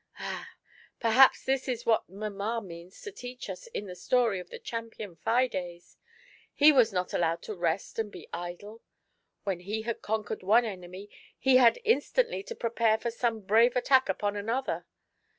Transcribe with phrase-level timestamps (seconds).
[0.17, 0.47] Ah!
[0.99, 5.15] perhaps this is what mamma means to teach us in the story of the champion
[5.15, 5.97] Fides.
[6.55, 8.81] He was not allowed to rest and be idle:
[9.43, 14.09] when he had conquered one enemy, he had instantly to prepare for some brave attack
[14.09, 14.87] upon another.